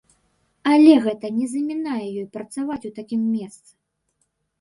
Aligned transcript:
Але 0.71 0.93
гэта 1.05 1.29
не 1.35 1.47
замінае 1.53 2.05
ёй 2.21 2.25
працаваць 2.37 2.79
у 2.89 2.91
такім 2.99 3.21
месцы! 3.35 3.71